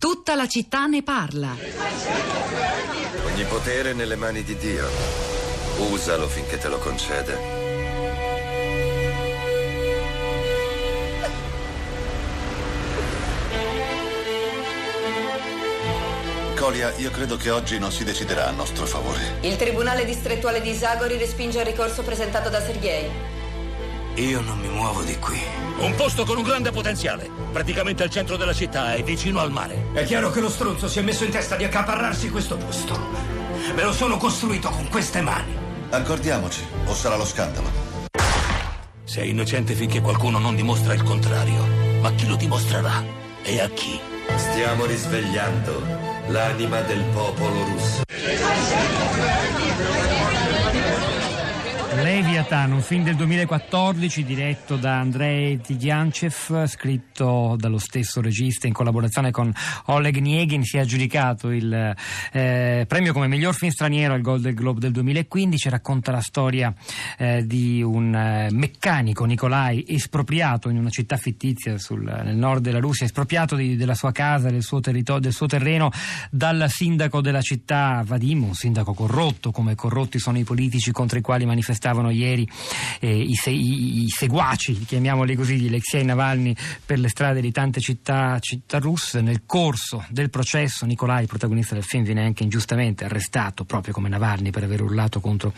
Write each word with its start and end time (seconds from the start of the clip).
Tutta 0.00 0.34
la 0.34 0.48
città 0.48 0.86
ne 0.86 1.02
parla. 1.02 1.54
Ogni 3.26 3.44
potere 3.44 3.92
nelle 3.92 4.16
mani 4.16 4.42
di 4.42 4.56
Dio. 4.56 4.88
Usalo 5.90 6.26
finché 6.26 6.56
te 6.56 6.68
lo 6.68 6.78
concede. 6.78 7.38
Colia, 16.56 16.94
io 16.96 17.10
credo 17.10 17.36
che 17.36 17.50
oggi 17.50 17.78
non 17.78 17.92
si 17.92 18.02
deciderà 18.02 18.46
a 18.46 18.52
nostro 18.52 18.86
favore. 18.86 19.20
Il 19.42 19.56
Tribunale 19.56 20.06
distrettuale 20.06 20.62
di 20.62 20.72
Zagori 20.72 21.18
respinge 21.18 21.58
il 21.58 21.66
ricorso 21.66 22.02
presentato 22.02 22.48
da 22.48 22.62
Sergei. 22.62 23.39
Io 24.20 24.42
non 24.42 24.58
mi 24.58 24.68
muovo 24.68 25.02
di 25.02 25.16
qui. 25.16 25.40
Un 25.78 25.94
posto 25.94 26.26
con 26.26 26.36
un 26.36 26.42
grande 26.42 26.70
potenziale, 26.70 27.30
praticamente 27.52 28.02
al 28.02 28.10
centro 28.10 28.36
della 28.36 28.52
città 28.52 28.92
e 28.92 29.02
vicino 29.02 29.40
al 29.40 29.50
mare. 29.50 29.86
È 29.94 30.04
chiaro 30.04 30.30
che 30.30 30.40
lo 30.40 30.50
stronzo 30.50 30.88
si 30.88 30.98
è 30.98 31.02
messo 31.02 31.24
in 31.24 31.30
testa 31.30 31.56
di 31.56 31.64
accaparrarsi 31.64 32.28
questo 32.28 32.58
posto. 32.58 33.00
Me 33.74 33.82
lo 33.82 33.94
sono 33.94 34.18
costruito 34.18 34.68
con 34.68 34.90
queste 34.90 35.22
mani. 35.22 35.56
Accordiamoci, 35.88 36.62
o 36.84 36.94
sarà 36.94 37.16
lo 37.16 37.24
scandalo. 37.24 37.70
Sei 39.04 39.30
innocente 39.30 39.72
finché 39.72 40.02
qualcuno 40.02 40.38
non 40.38 40.54
dimostra 40.54 40.92
il 40.92 41.02
contrario. 41.02 41.66
Ma 42.02 42.12
chi 42.12 42.26
lo 42.26 42.36
dimostrerà? 42.36 43.02
E 43.42 43.58
a 43.58 43.70
chi? 43.70 43.98
Stiamo 44.36 44.84
risvegliando 44.84 45.82
l'anima 46.26 46.82
del 46.82 47.02
popolo 47.14 47.64
russo. 47.64 48.02
Leviathan, 52.02 52.72
un 52.72 52.80
film 52.80 53.04
del 53.04 53.14
2014 53.14 54.24
diretto 54.24 54.76
da 54.76 54.98
Andrei 55.00 55.60
Tigianchev, 55.60 56.66
scritto 56.66 57.56
dallo 57.58 57.76
stesso 57.76 58.22
regista 58.22 58.66
in 58.66 58.72
collaborazione 58.72 59.30
con 59.30 59.52
Oleg 59.86 60.16
Niegin, 60.16 60.62
si 60.62 60.78
è 60.78 60.80
aggiudicato 60.80 61.50
il 61.50 61.94
eh, 62.32 62.84
premio 62.88 63.12
come 63.12 63.28
miglior 63.28 63.54
film 63.54 63.70
straniero 63.70 64.14
al 64.14 64.22
Golden 64.22 64.54
Globe 64.54 64.80
del 64.80 64.92
2015, 64.92 65.68
racconta 65.68 66.10
la 66.10 66.22
storia 66.22 66.72
eh, 67.18 67.44
di 67.44 67.82
un 67.82 68.14
eh, 68.14 68.48
meccanico, 68.50 69.26
Nikolai, 69.26 69.84
espropriato 69.86 70.70
in 70.70 70.78
una 70.78 70.90
città 70.90 71.18
fittizia 71.18 71.76
sul, 71.76 72.02
nel 72.02 72.36
nord 72.36 72.62
della 72.62 72.80
Russia, 72.80 73.04
espropriato 73.04 73.56
di, 73.56 73.76
della 73.76 73.94
sua 73.94 74.12
casa, 74.12 74.48
del 74.48 74.62
suo, 74.62 74.80
del 74.80 75.32
suo 75.32 75.46
terreno 75.46 75.90
dal 76.30 76.64
sindaco 76.68 77.20
della 77.20 77.42
città 77.42 78.02
Vadim, 78.06 78.44
un 78.44 78.54
sindaco 78.54 78.94
corrotto, 78.94 79.50
come 79.50 79.74
corrotti 79.74 80.18
sono 80.18 80.38
i 80.38 80.44
politici 80.44 80.92
contro 80.92 81.18
i 81.18 81.22
quali 81.22 81.44
manifestava 81.44 81.88
manifestavano 81.90 82.10
ieri 82.10 82.48
eh, 83.00 83.20
i, 83.20 83.34
se, 83.34 83.50
i, 83.50 84.04
i, 84.04 84.08
seguaci, 84.08 84.78
chiamiamoli 84.84 85.34
così, 85.34 85.56
di 85.56 85.68
Alexei 85.68 86.04
Navalny 86.04 86.54
per 86.84 86.98
le 86.98 87.08
strade 87.08 87.40
di 87.40 87.50
tante 87.50 87.80
città, 87.80 88.38
città 88.38 88.78
russe. 88.78 89.20
Nel 89.20 89.42
corso 89.46 90.04
del 90.08 90.30
processo 90.30 90.86
Nicolai, 90.86 91.26
protagonista 91.26 91.74
del 91.74 91.84
film, 91.84 92.04
viene 92.04 92.24
anche 92.24 92.42
ingiustamente 92.42 93.04
arrestato, 93.04 93.64
proprio 93.64 93.92
come 93.92 94.08
Navalny, 94.08 94.50
per 94.50 94.64
aver 94.64 94.82
urlato 94.82 95.20
contro 95.20 95.52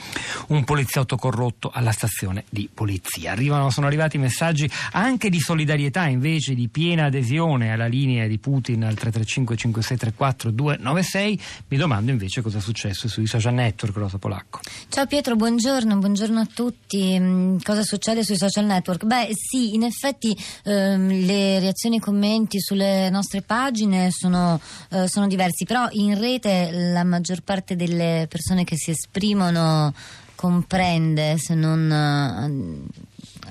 un 0.48 0.64
poliziotto 0.64 1.16
corrotto 1.16 1.70
alla 1.72 1.92
stazione 1.92 2.44
di 2.48 2.69
polizia. 2.72 3.33
Arrivano, 3.33 3.70
sono 3.70 3.86
arrivati 3.86 4.19
messaggi 4.19 4.70
anche 4.92 5.28
di 5.28 5.41
solidarietà 5.41 6.06
invece 6.06 6.55
di 6.55 6.69
piena 6.69 7.06
adesione 7.06 7.72
alla 7.72 7.86
linea 7.86 8.27
di 8.27 8.38
Putin 8.38 8.84
al 8.84 8.94
335 8.94 9.56
5634 9.56 10.50
296. 10.50 11.41
Mi 11.69 11.77
domando 11.77 12.10
invece 12.10 12.42
cosa 12.42 12.58
è 12.58 12.60
successo 12.60 13.08
sui 13.08 13.27
social 13.27 13.55
network, 13.55 13.97
Rosa 13.97 14.19
Polacco. 14.19 14.60
Ciao 14.88 15.06
Pietro, 15.06 15.36
buongiorno, 15.36 15.97
buongiorno 15.97 16.22
buongiorno 16.23 16.41
a 16.41 16.48
tutti. 16.55 17.19
Mm, 17.19 17.56
cosa 17.65 17.83
succede 17.83 18.23
sui 18.23 18.37
social 18.37 18.65
network? 18.65 19.05
Beh, 19.05 19.31
sì, 19.33 19.75
in 19.75 19.83
effetti 19.83 20.37
ehm, 20.65 21.09
le 21.25 21.59
reazioni 21.59 21.97
e 21.97 21.98
i 21.98 22.01
commenti 22.01 22.61
sulle 22.61 23.11
nostre 23.11 23.42
pagine 23.42 24.11
sono, 24.12 24.61
eh, 24.91 25.09
sono 25.09 25.27
diversi, 25.27 25.65
però 25.65 25.89
in 25.91 26.17
rete 26.19 26.70
la 26.70 27.03
maggior 27.03 27.43
parte 27.43 27.75
delle 27.75 28.27
persone 28.28 28.62
che 28.62 28.77
si 28.77 28.91
esprimono 28.91 29.93
comprende, 30.37 31.39
se 31.39 31.55
non 31.55 31.91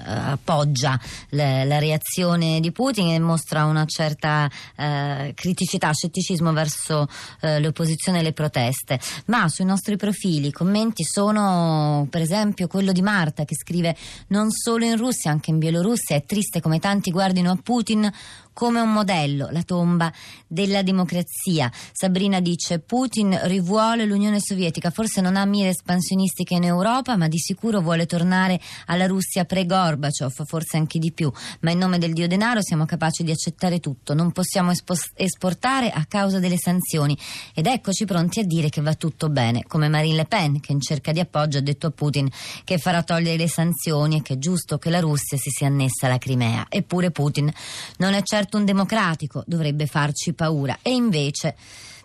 appoggia 0.03 0.99
le, 1.29 1.65
la 1.65 1.79
reazione 1.79 2.59
di 2.59 2.71
Putin 2.71 3.09
e 3.09 3.19
mostra 3.19 3.65
una 3.65 3.85
certa 3.85 4.49
eh, 4.75 5.33
criticità, 5.35 5.91
scetticismo 5.91 6.51
verso 6.53 7.07
eh, 7.41 7.59
le 7.59 7.71
e 7.71 8.21
le 8.21 8.33
proteste. 8.33 8.99
Ma 9.25 9.47
sui 9.49 9.65
nostri 9.65 9.97
profili 9.97 10.47
i 10.47 10.51
commenti 10.51 11.03
sono 11.03 12.07
per 12.09 12.21
esempio 12.21 12.67
quello 12.67 12.91
di 12.91 13.01
Marta 13.01 13.45
che 13.45 13.55
scrive 13.55 13.95
non 14.27 14.51
solo 14.51 14.85
in 14.85 14.97
Russia, 14.97 15.31
anche 15.31 15.49
in 15.49 15.57
Bielorussia 15.57 16.15
è 16.15 16.25
triste 16.25 16.61
come 16.61 16.79
tanti 16.79 17.11
guardino 17.11 17.51
a 17.51 17.57
Putin 17.61 18.11
come 18.53 18.79
un 18.79 18.91
modello, 18.91 19.49
la 19.51 19.63
tomba 19.63 20.11
della 20.47 20.81
democrazia. 20.83 21.71
Sabrina 21.91 22.39
dice 22.39 22.79
Putin 22.79 23.37
rivuole 23.43 24.05
l'Unione 24.05 24.39
Sovietica, 24.39 24.91
forse 24.91 25.21
non 25.21 25.35
ha 25.35 25.45
mire 25.45 25.69
espansionistiche 25.69 26.55
in 26.55 26.63
Europa, 26.63 27.15
ma 27.15 27.27
di 27.27 27.39
sicuro 27.39 27.81
vuole 27.81 28.05
tornare 28.05 28.59
alla 28.87 29.07
Russia 29.07 29.45
pre-Gorbaciov, 29.45 30.45
forse 30.45 30.77
anche 30.77 30.99
di 30.99 31.11
più, 31.11 31.31
ma 31.61 31.71
in 31.71 31.77
nome 31.77 31.97
del 31.97 32.13
dio 32.13 32.27
denaro 32.27 32.61
siamo 32.61 32.85
capaci 32.85 33.23
di 33.23 33.31
accettare 33.31 33.79
tutto, 33.79 34.13
non 34.13 34.31
possiamo 34.31 34.71
espos- 34.71 35.11
esportare 35.15 35.89
a 35.89 36.05
causa 36.05 36.39
delle 36.39 36.57
sanzioni 36.57 37.17
ed 37.53 37.65
eccoci 37.65 38.05
pronti 38.05 38.41
a 38.41 38.43
dire 38.43 38.69
che 38.69 38.81
va 38.81 38.93
tutto 38.93 39.29
bene, 39.29 39.63
come 39.67 39.89
Marine 39.89 40.15
Le 40.15 40.25
Pen 40.25 40.59
che 40.59 40.71
in 40.71 40.81
cerca 40.81 41.11
di 41.11 41.19
appoggio 41.19 41.59
ha 41.59 41.61
detto 41.61 41.87
a 41.87 41.91
Putin 41.91 42.29
che 42.63 42.77
farà 42.77 43.03
togliere 43.03 43.37
le 43.37 43.47
sanzioni 43.47 44.17
e 44.17 44.21
che 44.21 44.33
è 44.33 44.37
giusto 44.37 44.77
che 44.77 44.89
la 44.89 44.99
Russia 44.99 45.37
si 45.37 45.49
sia 45.49 45.67
annessa 45.67 46.07
alla 46.07 46.17
Crimea. 46.17 46.65
Eppure 46.69 47.11
Putin 47.11 47.51
non 47.97 48.13
è 48.13 48.21
certo 48.23 48.40
certo 48.41 48.57
un 48.57 48.65
democratico 48.65 49.43
dovrebbe 49.45 49.85
farci 49.85 50.33
paura. 50.33 50.79
E 50.81 50.91
invece 50.91 51.55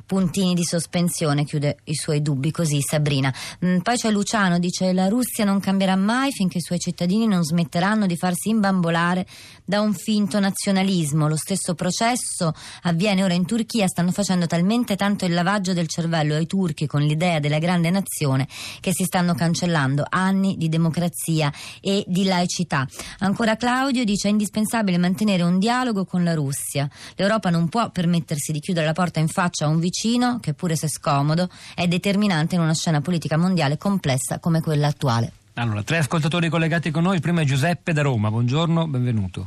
puntini 0.07 0.55
di 0.55 0.65
sospensione, 0.65 1.45
chiude 1.45 1.79
i 1.85 1.95
suoi 1.95 2.23
dubbi 2.23 2.53
così 2.53 2.81
Sabrina. 2.81 3.35
Mm, 3.65 3.79
poi 3.79 3.97
c'è 3.97 4.11
Luciano, 4.11 4.59
dice 4.59 4.93
la 4.93 5.09
Russia 5.09 5.45
non 5.45 5.59
cambierà 5.59 5.97
mai 5.97 6.31
finché 6.31 6.59
i 6.59 6.63
suoi 6.63 6.79
cittadini 6.79 7.27
non 7.27 7.43
smetteranno 7.43 8.07
di 8.07 8.17
farsi 8.17 8.51
imbambolare 8.51 9.27
da 9.65 9.81
un 9.81 9.93
finto 9.93 10.39
nazionalismo. 10.39 11.27
Lo 11.29 11.37
stesso 11.37 11.75
processo 11.75 12.55
avviene 12.83 13.25
ora 13.25 13.35
in 13.35 13.45
Turchia, 13.45 13.89
stanno 13.89 14.13
facendo 14.13 14.47
talmente 14.47 14.95
tanto 14.95 15.25
il 15.25 15.35
lavaggio 15.35 15.73
del 15.73 15.89
cervello 15.89 16.35
ai 16.35 16.47
turchi 16.47 16.87
con 16.87 17.03
l'idea 17.03 17.41
della 17.41 17.59
grande 17.59 17.91
nazione 17.91 18.47
che 18.81 18.93
si 18.93 19.05
stanno 19.05 19.35
cancellando 19.35 20.07
anni 20.09 20.57
di 20.57 20.69
democrazia 20.69 21.53
e 21.81 22.05
di 22.07 22.25
laicità. 22.25 22.87
Ancora 23.19 23.57
Claudio 23.57 24.05
dice 24.05 24.29
è 24.29 24.31
indispensabile 24.31 24.99
mantenere 24.99 25.43
un 25.43 25.59
dialogo 25.59 26.05
con 26.05 26.23
la 26.23 26.35
Russia. 26.35 26.89
L'Europa 27.17 27.51
non 27.51 27.69
può 27.69 27.91
permettersi 27.91 28.53
di 28.53 28.61
chiudere 28.61 28.87
la 28.87 28.93
porta 28.93 29.19
in 29.19 29.29
faccia 29.29 29.65
a 29.65 29.69
un 29.69 29.81
vicino 29.81 29.95
vicino, 29.97 30.39
che 30.41 30.53
pure 30.53 30.77
se 30.77 30.89
scomodo, 30.89 31.49
è 31.75 31.87
determinante 31.87 32.55
in 32.55 32.61
una 32.61 32.75
scena 32.75 33.01
politica 33.01 33.39
mondiale 33.39 33.79
complessa 33.79 34.39
come 34.39 34.61
quella 34.61 34.89
attuale. 34.89 35.33
Allora, 35.55 35.83
tre 35.83 35.99
ascoltatori 35.99 36.51
collegati 36.51 36.91
con 36.91 37.03
noi. 37.03 37.15
Il 37.17 37.23
primo 37.23 37.41
è 37.41 37.45
Giuseppe 37.45 37.95
da 37.95 38.03
Roma. 38.03 38.29
Buongiorno, 38.29 38.87
benvenuto. 38.87 39.47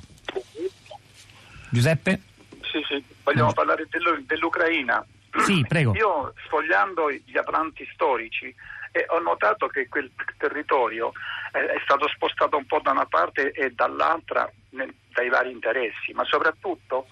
Giuseppe? 1.70 2.22
Sì, 2.62 2.82
sì, 2.88 3.04
vogliamo 3.24 3.54
parlare 3.54 3.88
dell'Ucraina. 4.26 5.06
Sì, 5.46 5.64
prego. 5.68 5.94
Io 5.94 6.34
sfogliando 6.46 7.12
gli 7.12 7.38
atlanti 7.38 7.88
storici 7.94 8.54
eh, 8.92 9.06
ho 9.10 9.20
notato 9.20 9.68
che 9.68 9.88
quel 9.88 10.10
territorio 10.40 11.12
eh, 11.54 11.60
è 11.60 11.80
stato 11.84 12.08
spostato 12.08 12.58
un 12.58 12.66
po' 12.66 12.80
da 12.82 12.90
una 12.90 13.06
parte 13.06 13.52
e 13.52 13.70
dall'altra 13.70 14.52
nel, 14.72 14.92
dai 15.14 15.30
vari 15.30 15.52
interessi, 15.52 16.12
ma 16.14 16.24
soprattutto 16.26 17.06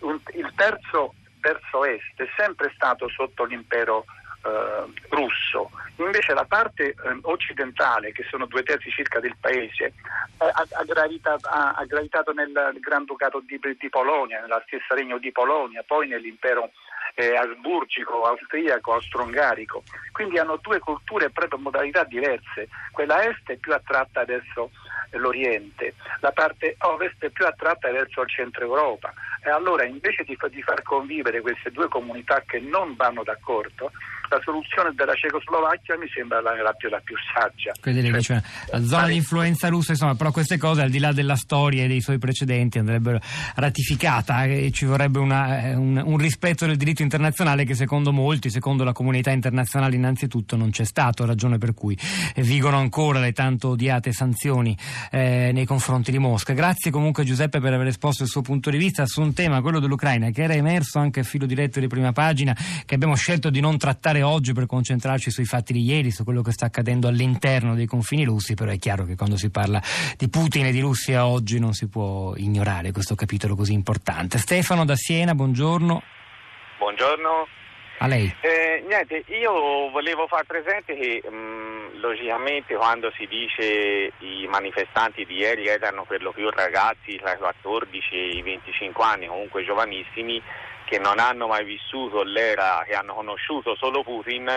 un, 0.00 0.20
il 0.34 0.52
terzo 0.54 1.14
verso 1.40 1.84
est 1.84 2.20
è 2.20 2.28
sempre 2.36 2.72
stato 2.74 3.08
sotto 3.08 3.44
l'impero 3.44 4.04
eh, 4.44 4.84
russo, 5.10 5.70
invece 5.96 6.32
la 6.32 6.44
parte 6.44 6.90
eh, 6.90 6.94
occidentale, 7.22 8.12
che 8.12 8.24
sono 8.30 8.46
due 8.46 8.62
terzi 8.62 8.90
circa 8.90 9.20
del 9.20 9.36
paese, 9.40 9.94
ha, 10.38 10.66
ha, 10.70 10.84
gravitato, 10.84 11.48
ha, 11.48 11.72
ha, 11.72 11.84
gravitato, 11.84 12.32
nel 12.32 12.52
Granducato 12.80 13.42
di, 13.44 13.58
di, 13.78 13.88
Polonia, 13.88 14.40
nella 14.40 14.62
stessa 14.66 14.94
regno 14.94 15.18
di 15.18 15.32
Polonia, 15.32 15.82
poi 15.84 16.08
nell'impero 16.08 16.70
eh, 17.14 17.36
asburgico, 17.36 18.22
austriaco, 18.22 18.92
austro-ungarico. 18.92 19.82
Quindi 20.12 20.38
hanno 20.38 20.58
due 20.62 20.78
culture 20.78 21.30
proprio 21.30 21.58
modalità 21.58 22.04
diverse. 22.04 22.68
Quella 22.92 23.24
est 23.24 23.50
è 23.50 23.56
più 23.56 23.74
attratta 23.74 24.24
verso 24.24 24.70
l'Oriente, 25.12 25.94
la 26.20 26.32
parte 26.32 26.76
ovest 26.80 27.24
è 27.24 27.30
più 27.30 27.46
attratta 27.46 27.90
verso 27.90 28.22
il 28.22 28.28
centro 28.28 28.64
Europa. 28.64 29.12
E 29.44 29.50
allora 29.50 29.84
invece 29.84 30.24
di, 30.24 30.36
di 30.50 30.62
far 30.62 30.82
convivere 30.82 31.40
queste 31.40 31.70
due 31.70 31.88
comunità 31.88 32.42
che 32.46 32.58
non 32.60 32.94
vanno 32.96 33.22
d'accordo, 33.22 33.90
la 34.28 34.40
soluzione 34.42 34.92
della 34.94 35.14
Cecoslovacchia 35.14 35.96
mi 35.96 36.08
sembra 36.08 36.40
la, 36.40 36.54
la, 36.62 36.72
più, 36.72 36.88
la 36.88 37.00
più, 37.02 37.16
saggia. 37.34 37.72
Cioè, 37.80 38.20
cioè, 38.20 38.42
la 38.70 38.84
zona 38.84 39.06
di 39.06 39.16
influenza 39.16 39.68
russa, 39.68 39.92
insomma, 39.92 40.14
però 40.14 40.30
queste 40.30 40.58
cose 40.58 40.82
al 40.82 40.90
di 40.90 40.98
là 40.98 41.12
della 41.12 41.36
storia 41.36 41.84
e 41.84 41.88
dei 41.88 42.00
suoi 42.00 42.18
precedenti 42.18 42.78
andrebbero 42.78 43.20
ratificate 43.54 44.64
e 44.64 44.70
ci 44.70 44.84
vorrebbe 44.84 45.18
una, 45.18 45.72
un, 45.76 46.00
un, 46.04 46.16
rispetto 46.18 46.66
del 46.66 46.76
diritto 46.76 47.02
internazionale 47.02 47.64
che 47.64 47.74
secondo 47.74 48.12
molti, 48.12 48.50
secondo 48.50 48.84
la 48.84 48.92
comunità 48.92 49.30
internazionale 49.30 49.96
innanzitutto, 49.96 50.56
non 50.56 50.70
c'è 50.70 50.84
stato, 50.84 51.24
ragione 51.24 51.58
per 51.58 51.74
cui 51.74 51.96
vigono 52.36 52.76
ancora 52.76 53.20
le 53.20 53.32
tanto 53.32 53.70
odiate 53.70 54.12
sanzioni 54.12 54.76
eh, 55.10 55.50
nei 55.52 55.64
confronti 55.64 56.10
di 56.10 56.18
Mosca. 56.18 56.52
Grazie 56.52 56.90
comunque 56.90 57.24
Giuseppe 57.24 57.60
per 57.60 57.72
aver 57.72 57.88
esposto 57.88 58.22
il 58.22 58.28
suo 58.28 58.42
punto 58.42 58.70
di 58.70 58.76
vista 58.76 59.06
su 59.06 59.20
un 59.20 59.32
tema, 59.32 59.60
quello 59.60 59.80
dell'Ucraina, 59.80 60.30
che 60.30 60.42
era 60.42 60.54
emerso 60.54 60.98
anche 60.98 61.20
a 61.20 61.22
filo 61.22 61.46
diretto 61.46 61.80
di 61.80 61.86
prima 61.86 62.12
pagina, 62.12 62.56
che 62.84 62.94
abbiamo 62.94 63.14
scelto 63.14 63.50
di 63.50 63.60
non 63.60 63.78
trattare 63.78 64.22
oggi 64.22 64.52
per 64.52 64.66
concentrarci 64.66 65.30
sui 65.30 65.44
fatti 65.44 65.72
di 65.72 65.82
ieri, 65.82 66.10
su 66.10 66.24
quello 66.24 66.42
che 66.42 66.52
sta 66.52 66.66
accadendo 66.66 67.08
all'interno 67.08 67.74
dei 67.74 67.86
confini 67.86 68.24
russi, 68.24 68.54
però 68.54 68.70
è 68.70 68.78
chiaro 68.78 69.04
che 69.04 69.16
quando 69.16 69.36
si 69.36 69.50
parla 69.50 69.82
di 70.16 70.28
Putin 70.28 70.66
e 70.66 70.72
di 70.72 70.80
Russia 70.80 71.26
oggi 71.26 71.58
non 71.58 71.72
si 71.72 71.88
può 71.88 72.34
ignorare 72.36 72.92
questo 72.92 73.14
capitolo 73.14 73.54
così 73.54 73.72
importante. 73.72 74.38
Stefano 74.38 74.84
da 74.84 74.96
Siena, 74.96 75.34
buongiorno. 75.34 76.02
Buongiorno. 76.78 77.46
A 78.00 78.06
lei. 78.06 78.32
Eh, 78.40 78.84
niente, 78.86 79.24
io 79.26 79.90
volevo 79.90 80.28
far 80.28 80.44
presente 80.44 80.94
che 80.94 81.28
mh, 81.28 81.98
logicamente 81.98 82.74
quando 82.74 83.10
si 83.16 83.26
dice 83.26 84.12
i 84.18 84.46
manifestanti 84.48 85.26
di 85.26 85.38
ieri 85.38 85.66
erano 85.66 86.04
per 86.04 86.22
lo 86.22 86.30
più 86.32 86.48
ragazzi 86.50 87.16
tra 87.16 87.32
i 87.32 87.38
14 87.38 88.14
e 88.14 88.28
i 88.36 88.42
25 88.42 89.04
anni, 89.04 89.26
comunque 89.26 89.64
giovanissimi, 89.64 90.40
che 90.84 90.98
non 90.98 91.18
hanno 91.18 91.48
mai 91.48 91.64
vissuto 91.64 92.22
l'era, 92.22 92.84
che 92.86 92.94
hanno 92.94 93.14
conosciuto 93.14 93.74
solo 93.74 94.04
Putin, 94.04 94.48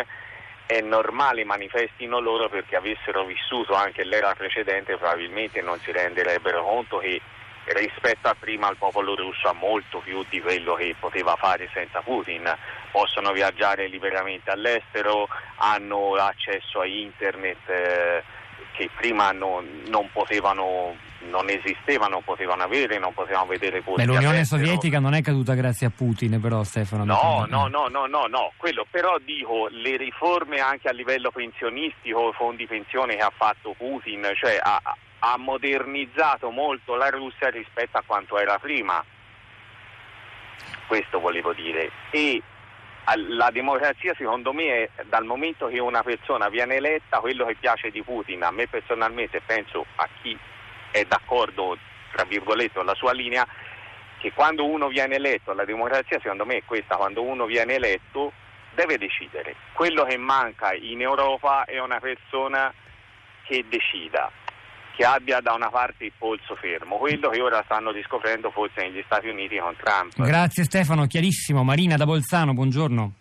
è 0.68 0.80
normale 0.82 1.44
manifestino 1.44 2.20
loro 2.20 2.48
perché 2.48 2.76
avessero 2.76 3.26
vissuto 3.26 3.74
anche 3.74 4.04
l'era 4.04 4.34
precedente 4.36 4.98
probabilmente 4.98 5.62
non 5.62 5.80
si 5.80 5.92
renderebbero 5.92 6.64
conto 6.64 7.00
che 7.00 7.20
rispetto 7.66 8.28
a 8.28 8.36
prima 8.38 8.70
il 8.70 8.78
popolo 8.78 9.16
russo 9.16 9.48
ha 9.48 9.54
molto 9.54 10.00
più 10.00 10.26
di 10.30 10.42
quello 10.42 10.74
che 10.74 10.96
poteva 11.00 11.36
fare 11.36 11.70
senza 11.74 12.02
Putin. 12.02 12.44
Possono 12.92 13.32
viaggiare 13.32 13.88
liberamente 13.88 14.50
all'estero, 14.50 15.28
hanno 15.58 16.16
accesso 16.16 16.82
a 16.82 16.86
internet 16.86 17.70
eh, 17.70 18.24
che 18.74 18.90
prima 18.96 19.32
non, 19.32 19.84
non, 19.88 20.10
potevano, 20.12 20.96
non 21.30 21.50
esistevano, 21.50 22.22
potevano 22.22 22.64
avere, 22.64 23.00
non 23.00 23.14
potevano 23.14 23.46
vedere 23.46 23.82
Beh, 23.82 24.06
L'Unione 24.06 24.28
all'estero. 24.28 24.64
Sovietica 24.64 25.00
non 25.00 25.14
è 25.14 25.22
caduta 25.22 25.54
grazie 25.54 25.88
a 25.88 25.92
Putin, 25.96 26.40
però 26.42 26.64
Stefano. 26.64 27.06
No, 27.06 27.46
no, 27.48 27.68
no, 27.68 27.88
no, 27.88 28.08
no, 28.08 28.26
no, 28.26 28.52
quello 28.58 28.86
però 28.90 29.18
dico 29.24 29.68
le 29.70 29.98
riforme 29.98 30.60
anche 30.60 30.90
a 30.90 30.94
livello 30.94 31.32
pensionistico, 31.32 32.34
fondi 32.34 32.66
pensione 32.66 33.16
che 33.16 33.22
ha 33.22 33.32
fatto 33.34 33.74
Putin, 33.78 34.30
cioè 34.36 34.58
ha, 34.62 34.82
ha 35.24 35.38
modernizzato 35.38 36.50
molto 36.50 36.96
la 36.96 37.10
Russia 37.10 37.50
rispetto 37.50 37.98
a 37.98 38.04
quanto 38.06 38.40
era 38.40 38.58
prima. 38.58 39.04
Questo 40.88 41.20
volevo 41.20 41.54
dire. 41.54 41.92
E 42.10 42.42
la 43.28 43.50
democrazia 43.52 44.14
secondo 44.16 44.54
me 44.54 44.84
è 44.84 44.90
dal 45.06 45.26
momento 45.26 45.68
che 45.68 45.80
una 45.80 46.04
persona 46.04 46.50
viene 46.50 46.76
eletta 46.76 47.20
quello 47.20 47.46
che 47.46 47.56
piace 47.56 47.92
di 47.92 48.02
Putin, 48.04 48.44
a 48.44 48.52
me 48.52 48.68
personalmente 48.68 49.42
penso 49.42 49.86
a 49.96 50.08
chi 50.22 50.38
è 50.92 51.04
d'accordo 51.06 51.78
tra 52.12 52.24
virgolette 52.26 52.74
con 52.74 52.86
la 52.86 52.96
sua 52.96 53.14
linea, 53.14 53.48
che 54.20 54.34
quando 54.34 54.66
uno 54.66 54.88
viene 54.88 55.16
eletto, 55.16 55.54
la 55.54 55.66
democrazia 55.66 56.20
secondo 56.20 56.46
me 56.46 56.58
è 56.58 56.64
questa, 56.66 56.96
quando 56.96 57.22
uno 57.24 57.46
viene 57.46 57.76
eletto 57.76 58.34
deve 58.74 58.98
decidere. 58.98 59.56
Quello 59.74 60.04
che 60.04 60.18
manca 60.18 60.74
in 60.74 61.02
Europa 61.02 61.66
è 61.66 61.80
una 61.80 62.00
persona 62.00 62.74
che 63.44 63.66
decida 63.68 64.32
che 65.02 65.08
abbia 65.08 65.42
da 65.42 65.54
una 65.54 65.72
parte 65.72 66.06
il 66.06 66.12
polso 66.16 66.56
fermo, 66.56 66.98
quello 66.98 67.30
che 67.30 67.42
ora 67.42 67.64
stanno 67.66 67.90
riscoprendo 67.90 68.52
forse 68.52 68.82
negli 68.82 69.02
Stati 69.04 69.30
Uniti 69.30 69.58
con 69.58 69.76
Trump. 69.76 70.14
Grazie 70.16 70.64
Stefano, 70.64 71.08
chiarissimo. 71.08 71.64
Marina 71.64 71.96
da 71.96 72.06
Bolzano, 72.06 72.54
buongiorno. 72.54 73.12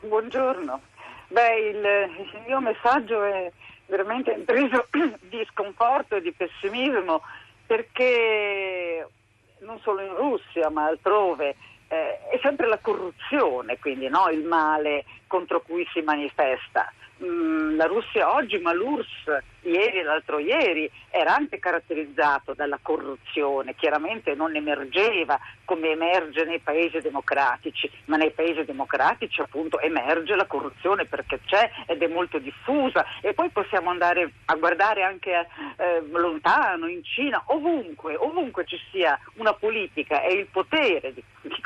Buongiorno. 0.00 0.80
Beh, 1.28 1.58
il, 1.58 1.76
il 1.76 2.42
mio 2.44 2.60
messaggio 2.60 3.22
è 3.22 3.52
veramente 3.86 4.32
preso 4.44 4.88
di 5.30 5.46
sconforto 5.52 6.16
e 6.16 6.22
di 6.22 6.32
pessimismo 6.32 7.22
perché 7.64 9.06
non 9.60 9.78
solo 9.80 10.00
in 10.00 10.16
Russia 10.16 10.70
ma 10.70 10.86
altrove 10.86 11.54
eh, 11.86 12.18
è 12.30 12.40
sempre 12.42 12.66
la 12.66 12.78
corruzione, 12.78 13.78
quindi 13.78 14.08
no? 14.08 14.28
il 14.28 14.42
male 14.42 15.04
contro 15.28 15.60
cui 15.60 15.86
si 15.92 16.00
manifesta. 16.00 16.92
Mm, 17.20 17.74
la 17.74 17.86
Russia 17.86 18.32
oggi, 18.32 18.58
ma 18.58 18.72
l'URSS 18.72 19.42
ieri 19.62 19.98
e 19.98 20.02
l'altro 20.04 20.38
ieri 20.38 20.88
era 21.10 21.34
anche 21.34 21.58
caratterizzato 21.58 22.54
dalla 22.54 22.78
corruzione, 22.80 23.74
chiaramente 23.74 24.36
non 24.36 24.54
emergeva 24.54 25.36
come 25.64 25.90
emerge 25.90 26.44
nei 26.44 26.60
paesi 26.60 27.00
democratici, 27.00 27.90
ma 28.04 28.16
nei 28.16 28.30
paesi 28.30 28.64
democratici 28.64 29.40
appunto 29.40 29.80
emerge 29.80 30.36
la 30.36 30.46
corruzione 30.46 31.06
perché 31.06 31.40
c'è 31.44 31.68
ed 31.86 32.00
è 32.00 32.06
molto 32.06 32.38
diffusa 32.38 33.04
e 33.20 33.34
poi 33.34 33.48
possiamo 33.50 33.90
andare 33.90 34.30
a 34.44 34.54
guardare 34.54 35.02
anche 35.02 35.48
eh, 35.76 36.02
lontano, 36.12 36.86
in 36.86 37.02
Cina, 37.02 37.42
ovunque, 37.46 38.14
ovunque 38.14 38.64
ci 38.64 38.78
sia 38.92 39.18
una 39.34 39.54
politica 39.54 40.22
e 40.22 40.34
il 40.34 40.46
potere, 40.46 41.12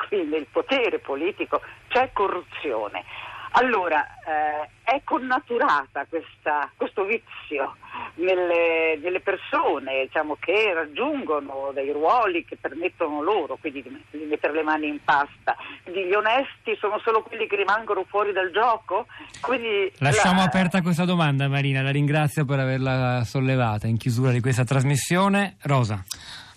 quindi 0.09 0.37
il 0.37 0.47
potere 0.51 0.99
politico, 0.99 1.61
c'è 1.89 2.11
corruzione. 2.15 3.05
Allora, 3.53 4.07
eh, 4.27 4.69
è 4.83 5.01
connaturata 5.05 6.07
questa, 6.09 6.71
questo 6.77 7.05
vizio 7.05 7.77
nelle, 8.17 8.99
nelle 9.03 9.21
persone 9.21 10.05
diciamo, 10.07 10.37
che 10.41 10.73
raggiungono 10.73 11.71
dei 11.75 11.93
ruoli 11.93 12.45
che 12.45 12.57
permettono 12.57 13.23
loro 13.23 13.57
quindi 13.61 13.83
di, 13.83 14.25
mettere 14.27 14.55
le 14.55 14.63
mani 14.63 14.89
in 14.89 14.99
pasta. 15.05 15.57
Gli 15.85 16.13
onesti 16.13 16.77
sono 16.79 16.99
solo 17.05 17.23
quelli 17.23 17.47
che 17.47 17.57
rimangono 17.57 18.05
fuori 18.09 18.33
dal 18.33 18.51
gioco? 18.51 19.07
Quindi 19.41 19.93
Lasciamo 19.99 20.41
la... 20.41 20.45
aperta 20.45 20.83
questa 20.83 21.05
domanda 21.05 21.49
Marina, 21.49 21.83
la 21.83 21.91
ringrazio 21.91 22.45
per 22.45 22.59
averla 22.59 23.23
sollevata 23.25 23.87
in 23.87 23.99
chiusura 23.99 24.31
di 24.31 24.41
questa 24.41 24.65
trasmissione. 24.65 25.57
Rosa. 25.63 26.03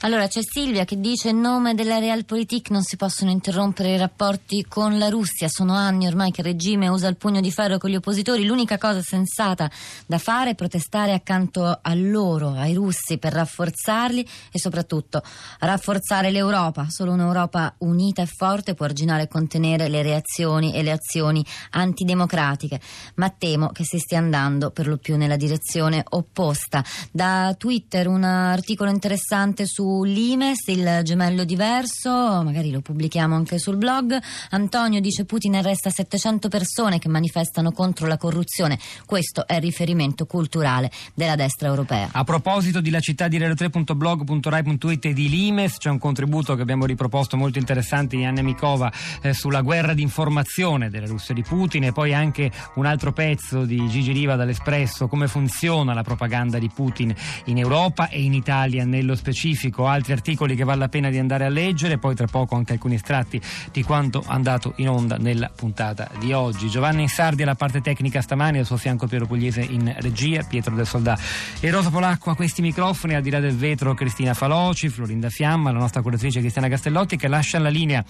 Allora 0.06 0.28
c'è 0.28 0.42
Silvia 0.44 0.86
che 0.86 1.00
dice 1.00 1.30
in 1.30 1.40
nome 1.40 1.74
della 1.74 1.98
Realpolitik 1.98 2.70
non 2.70 2.84
si 2.84 2.96
possono 2.96 3.32
interrompere 3.32 3.96
i 3.96 3.98
rapporti 3.98 4.64
con 4.64 5.00
la 5.00 5.10
Russia, 5.10 5.48
sono 5.50 5.74
anni 5.74 6.06
ormai 6.06 6.30
che 6.30 6.42
il 6.42 6.48
regime 6.48 6.88
usa 6.90 7.08
il 7.08 7.16
pugno 7.16 7.42
di 7.42 7.50
ferro 7.52 7.80
con 7.80 7.90
gli 7.90 7.96
oppositori, 7.96 8.46
l'unica 8.46 8.78
cosa 8.78 9.02
sensata 9.02 9.68
da 10.06 10.20
fare 10.20 10.52
è 10.52 10.56
protestare 10.56 11.12
accanto 11.12 11.64
a 11.64 11.96
loro, 11.96 12.52
ai 12.52 12.76
russi, 12.76 13.18
per 13.18 13.34
rafforzarli 13.34 14.24
e 14.52 14.60
soprattutto 14.60 15.24
rafforzare 15.62 16.30
l'Europa. 16.30 16.86
Solo 16.88 17.14
un'Europa 17.14 17.74
unita 17.80 18.22
e 18.22 18.28
forte 18.28 18.76
può 18.76 18.86
arginare 18.86 19.24
e 19.24 19.28
contenere 19.28 19.88
le 19.90 20.04
reazioni 20.04 20.76
e 20.76 20.84
le 20.84 20.92
azioni 20.92 21.44
antidemocratiche, 21.72 22.80
ma 23.16 23.32
temo 23.32 23.70
che 23.70 23.84
si 23.84 23.98
stia 23.98 24.20
andando 24.20 24.70
per 24.70 24.86
lo 24.86 24.98
più 24.98 25.18
nella 25.18 25.36
direzione 25.36 26.04
opposta. 26.10 26.86
Da 27.12 27.56
Twitter 27.58 28.08
un 28.08 28.24
articolo 28.24 28.92
interessante 28.92 29.66
su 29.66 29.94
Limes, 30.04 30.68
il 30.68 31.02
gemello 31.04 31.44
diverso, 31.44 32.10
magari 32.10 32.72
lo 32.72 32.82
pubblichiamo 32.82 33.36
anche 33.36 33.60
sul 33.60 33.78
blog. 33.78 34.18
Antonio 34.50 35.00
dice 35.00 35.26
Putin 35.26 35.56
arresta 35.56 35.90
700 35.90 36.50
persone 36.50 37.00
che 37.00 37.08
manifestano 37.08 37.72
contro 37.72 38.08
la 38.08 38.18
corruzione. 38.18 38.80
Questo 39.06 39.46
è 39.48 39.56
il 39.56 39.62
riferimento 39.62 40.26
culturale 40.26 40.92
della 41.14 41.36
destra 41.36 41.68
europea. 41.68 42.10
A 42.12 42.24
proposito 42.24 42.82
di 42.82 42.90
la 42.90 43.00
città 43.00 43.28
di 43.28 43.38
radio3.blog.rai.it 43.38 45.06
e 45.06 45.14
di 45.14 45.30
Limes, 45.30 45.78
c'è 45.78 45.90
un 45.90 46.00
contributo 46.00 46.56
che 46.56 46.62
abbiamo 46.62 46.86
riproposto 46.86 47.38
molto 47.38 47.60
interessante 47.60 48.18
di 48.18 48.26
Anna 48.26 48.42
Mikova 48.42 48.92
eh, 49.22 49.34
sulla 49.34 49.62
guerra 49.62 49.94
di 49.94 50.02
informazione 50.02 50.90
della 50.90 51.08
Russia 51.08 51.34
di 51.34 51.44
Putin 51.44 51.84
e 51.84 51.92
poi 51.92 52.14
anche 52.14 52.52
un 52.76 52.86
altro 52.86 53.14
pezzo 53.14 53.66
di 53.66 53.88
Gigi 53.88 54.12
Riva 54.12 54.36
dall'Espresso, 54.36 55.08
come 55.08 55.28
funziona 55.28 55.94
la 55.94 56.04
propaganda 56.04 56.58
di 56.58 56.70
Putin 56.74 57.14
in 57.46 57.58
Europa 57.58 58.10
e 58.10 58.22
in 58.22 58.34
Italia 58.34 58.84
nello 58.86 59.16
specifico 59.16 59.75
altri 59.84 60.14
articoli 60.14 60.56
che 60.56 60.64
vale 60.64 60.80
la 60.80 60.90
pena 60.90 61.10
di 61.10 61.18
andare 61.18 61.46
a 61.46 61.50
leggere, 61.50 61.98
poi 61.98 62.16
tra 62.16 62.28
poco 62.28 62.56
anche 62.56 62.74
alcuni 62.74 62.96
estratti 62.96 63.42
di 63.72 63.84
quanto 63.84 64.24
andato 64.26 64.74
in 64.78 64.90
onda 64.90 65.18
nella 65.18 65.52
puntata 65.54 66.10
di 66.20 66.32
oggi. 66.32 66.70
Giovanni 66.70 67.02
Insardi 67.02 67.44
alla 67.44 67.56
parte 67.56 67.82
tecnica 67.82 68.22
stamani, 68.22 68.60
al 68.60 68.66
suo 68.66 68.78
fianco 68.78 69.08
Piero 69.08 69.26
Pugliese 69.26 69.62
in 69.62 69.94
regia, 70.00 70.44
Pietro 70.44 70.76
del 70.76 70.88
Soldà 70.88 71.18
e 71.60 71.70
Rosa 71.70 71.90
Polacco 71.90 72.30
a 72.30 72.36
questi 72.36 72.62
microfoni, 72.62 73.16
al 73.16 73.22
di 73.22 73.30
là 73.30 73.40
del 73.40 73.56
vetro 73.56 73.94
Cristina 73.94 74.34
Faloci, 74.34 74.90
Florinda 74.90 75.30
Fiamma, 75.30 75.72
la 75.72 75.80
nostra 75.80 76.02
curatrice 76.02 76.40
Cristiana 76.40 76.70
Castellotti 76.70 77.18
che 77.18 77.28
lascia 77.28 77.60
la 77.60 77.70
linea 77.70 78.04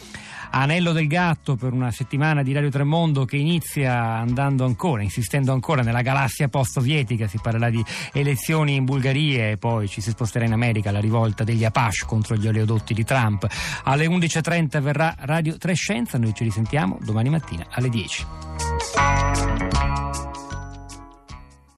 a 0.52 0.62
Anello 0.62 0.92
del 0.92 1.08
Gatto 1.08 1.56
per 1.56 1.74
una 1.74 1.92
settimana 1.92 2.44
di 2.44 2.54
Radio 2.54 2.70
Tremondo 2.70 3.26
che 3.26 3.38
inizia 3.38 4.02
andando 4.02 4.66
ancora, 4.66 5.02
insistendo 5.02 5.52
ancora 5.52 5.82
nella 5.82 6.02
galassia 6.02 6.48
post-sovietica, 6.48 7.28
si 7.28 7.40
parlerà 7.42 7.70
di 7.70 7.84
elezioni 8.14 8.76
in 8.76 8.86
Bulgaria 8.86 9.50
e 9.50 9.58
poi 9.58 9.88
ci 9.88 10.02
si 10.02 10.12
sposterà 10.12 10.46
in 10.46 10.54
America, 10.54 10.92
la 10.92 11.00
rivolta 11.00 11.44
degli 11.56 11.66
Apache 11.66 12.06
contro 12.06 12.36
gli 12.36 12.48
oleodotti 12.48 12.94
di 12.94 13.04
Trump. 13.04 13.48
Alle 13.84 14.06
11.30 14.06 14.82
verrà 14.82 15.16
Radio 15.20 15.58
3 15.58 15.74
Scienza, 15.74 16.18
noi 16.18 16.34
ci 16.34 16.44
risentiamo 16.44 16.98
domani 17.02 17.30
mattina 17.30 17.66
alle 17.70 17.90
10. 17.90 18.26